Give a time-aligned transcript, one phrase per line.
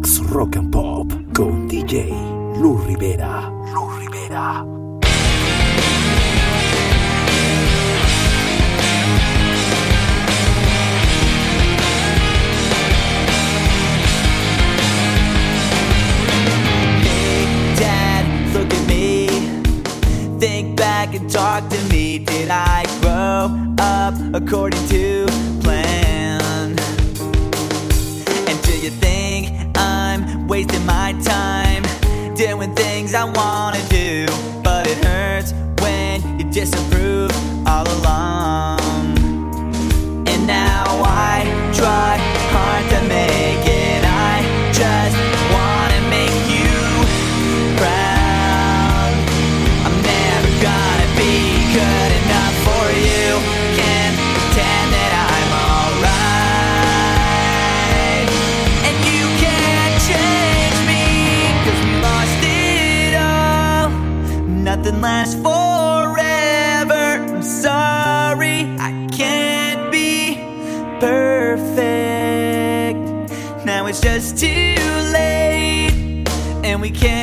[0.00, 2.08] Mix Rock and Pop con DJ
[2.56, 3.52] Lu Rivera.
[3.70, 4.64] Lu Rivera.
[18.54, 19.26] look at me.
[20.38, 22.20] Think back and talk to me.
[22.20, 25.26] Did I grow up according to
[25.62, 26.09] plan?
[30.50, 31.84] wasting my time
[32.34, 34.26] doing things I wanna do,
[34.64, 36.89] but it hurts when you disappoint.
[74.32, 74.76] too
[75.12, 76.24] late
[76.64, 77.19] and we can't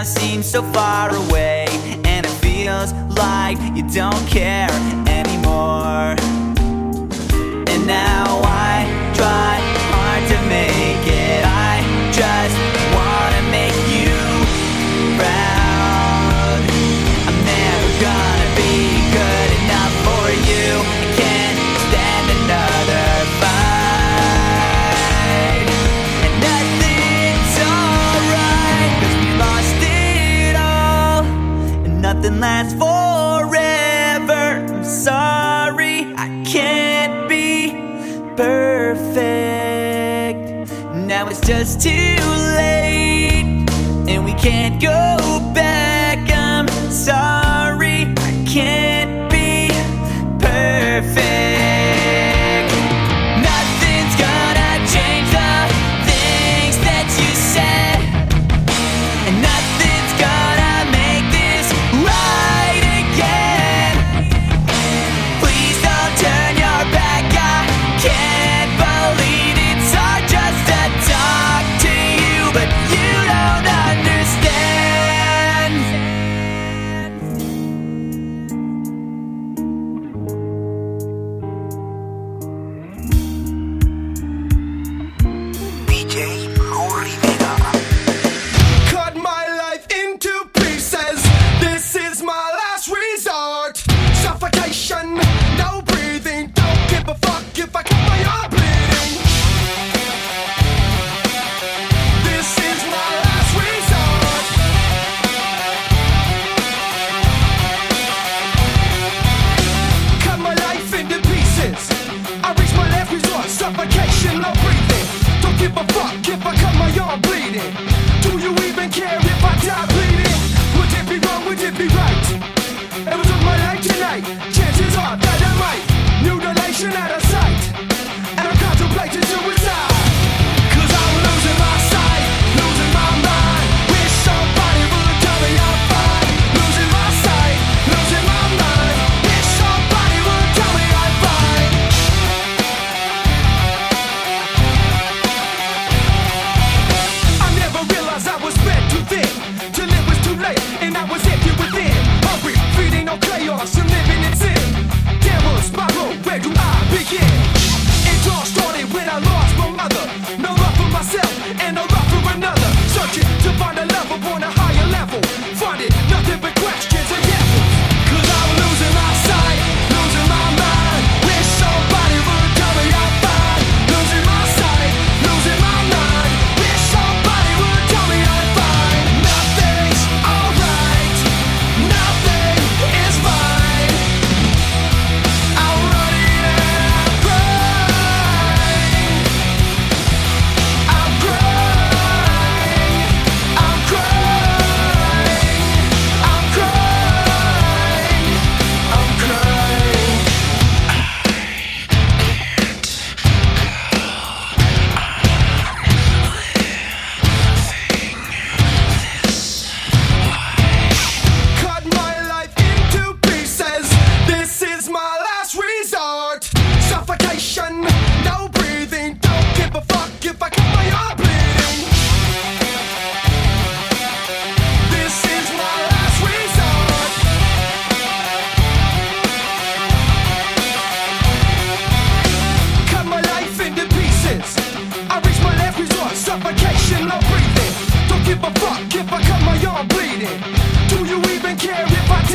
[0.00, 1.66] now seems so far away,
[2.06, 4.70] and it feels like you don't care
[5.06, 6.16] anymore.
[7.68, 8.49] And now
[32.40, 34.64] last forever.
[34.74, 37.70] I'm sorry, I can't be
[38.34, 39.20] perfect.
[40.94, 42.16] Now it's just too
[42.56, 43.66] late,
[44.08, 45.19] and we can't go.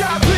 [0.06, 0.35] got it.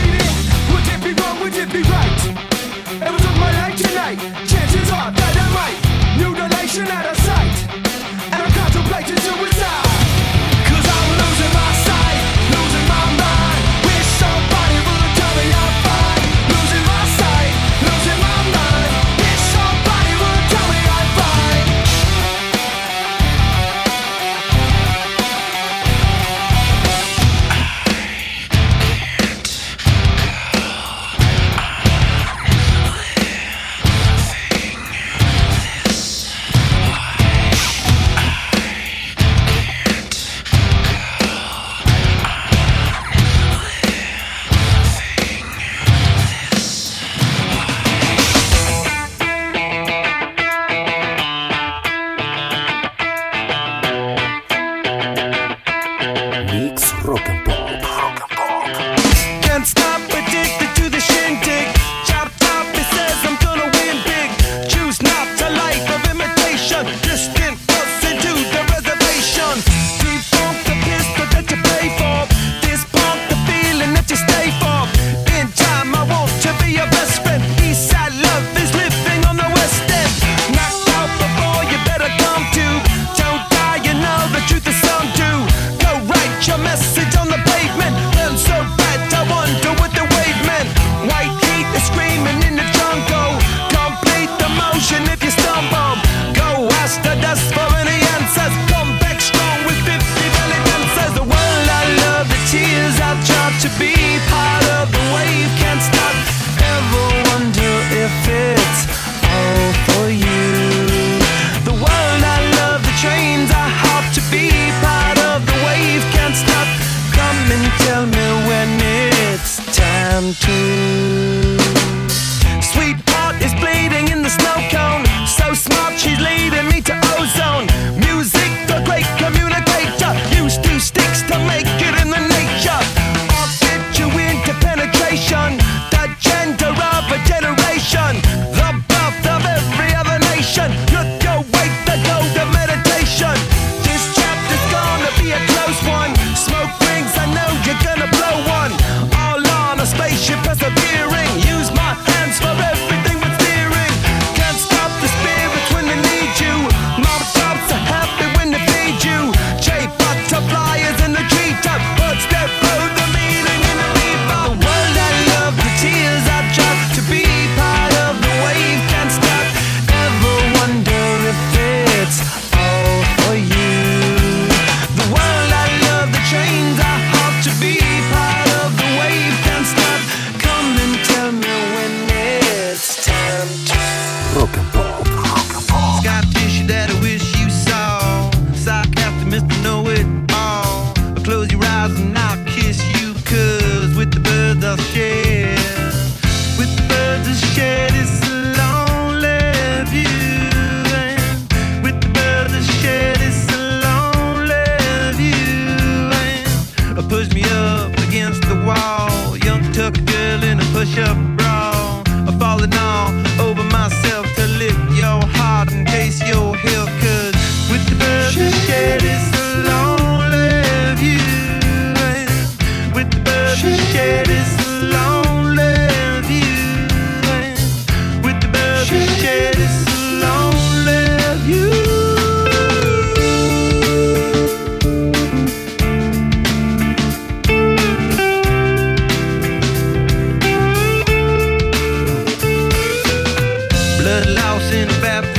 [244.18, 245.37] Blood loss in a bathroom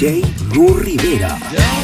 [0.00, 1.79] DJ Lu Rivera.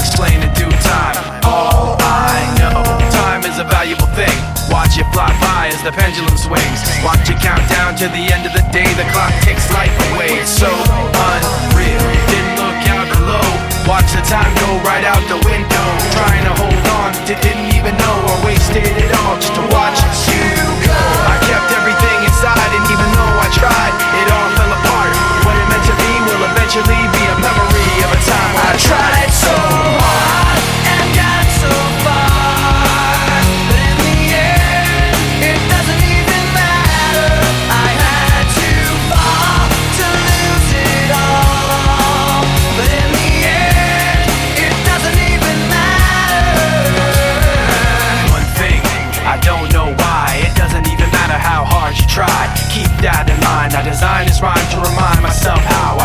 [0.00, 1.20] Explain in due time.
[1.44, 2.80] All I know,
[3.12, 4.32] time is a valuable thing.
[4.72, 6.80] Watch it fly by as the pendulum swings.
[7.04, 8.88] Watch it count down to the end of the day.
[8.96, 10.40] The clock takes life away.
[10.40, 12.04] It's so unreal.
[12.32, 13.46] Didn't look out below.
[13.84, 15.86] Watch the time go right out the window.
[16.16, 20.00] Trying to hold on, didn't even know I wasted it all just to watch
[20.32, 20.59] you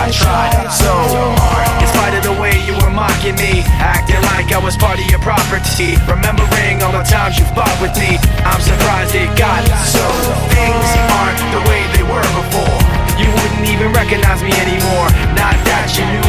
[0.06, 0.94] I tried so
[1.42, 1.66] hard.
[1.82, 5.08] In spite of the way you were mocking me, acting like I was part of
[5.10, 5.98] your property.
[6.06, 10.06] Remembering all the times you fought with me, I'm surprised it got so.
[10.54, 12.78] Things aren't the way they were before.
[13.18, 15.10] You wouldn't even recognize me anymore.
[15.34, 16.25] Not that you knew